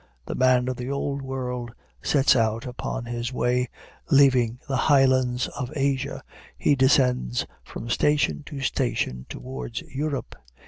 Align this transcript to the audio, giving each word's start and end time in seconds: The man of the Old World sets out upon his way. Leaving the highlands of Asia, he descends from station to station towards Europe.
The 0.25 0.33
man 0.33 0.67
of 0.67 0.77
the 0.77 0.89
Old 0.89 1.21
World 1.21 1.69
sets 2.01 2.35
out 2.35 2.65
upon 2.65 3.05
his 3.05 3.31
way. 3.31 3.69
Leaving 4.09 4.57
the 4.67 4.75
highlands 4.75 5.47
of 5.49 5.71
Asia, 5.75 6.23
he 6.57 6.75
descends 6.75 7.45
from 7.63 7.87
station 7.87 8.41
to 8.47 8.61
station 8.61 9.27
towards 9.29 9.81
Europe. 9.81 10.35